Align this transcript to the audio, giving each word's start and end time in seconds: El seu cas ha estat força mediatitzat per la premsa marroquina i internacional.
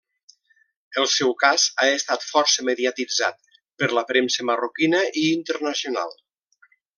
El 1.01 1.05
seu 1.15 1.33
cas 1.43 1.65
ha 1.83 1.85
estat 1.97 2.25
força 2.29 2.65
mediatitzat 2.69 3.37
per 3.83 3.91
la 3.99 4.05
premsa 4.13 4.47
marroquina 4.51 5.03
i 5.25 5.27
internacional. 5.37 6.19